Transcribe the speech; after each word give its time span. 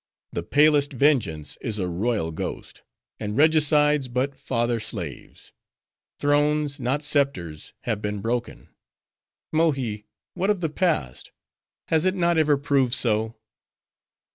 The 0.33 0.41
palest 0.41 0.93
vengeance 0.93 1.59
is 1.61 1.77
a 1.77 1.87
royal 1.87 2.31
ghost; 2.31 2.81
and 3.19 3.37
regicides 3.37 4.07
but 4.07 4.35
father 4.35 4.79
slaves. 4.79 5.53
Thrones, 6.17 6.79
not 6.79 7.03
scepters, 7.03 7.73
have 7.81 8.01
been 8.01 8.19
broken. 8.19 8.69
Mohi, 9.53 10.07
what 10.33 10.49
of 10.49 10.59
the 10.59 10.69
past? 10.69 11.31
Has 11.89 12.03
it 12.05 12.15
not 12.15 12.39
ever 12.39 12.57
proved 12.57 12.95
so?" 12.95 13.35